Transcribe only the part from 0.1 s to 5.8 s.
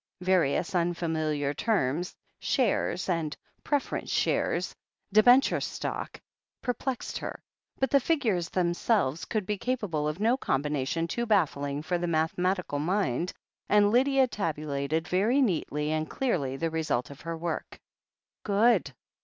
Various unfamiliar terms, "shares" and "preference shares," "debenture